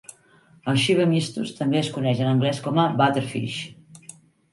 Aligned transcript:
El 0.71 0.77
Schilbe 0.83 1.03
mystus 1.11 1.51
també 1.59 1.79
es 1.81 1.89
coneix 1.97 2.21
en 2.23 2.31
anglès 2.31 2.63
com 2.69 2.81
a 2.85 2.87
"butter 3.03 3.25
fish". 3.35 3.59